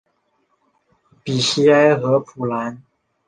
[1.23, 2.81] 比西埃和普兰。